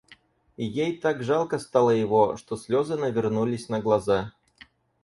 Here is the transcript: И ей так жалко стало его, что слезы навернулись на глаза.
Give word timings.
И 0.57 0.65
ей 0.65 0.97
так 0.99 1.21
жалко 1.23 1.59
стало 1.59 1.91
его, 1.91 2.35
что 2.35 2.55
слезы 2.55 2.95
навернулись 2.97 3.69
на 3.69 3.79
глаза. 3.81 4.33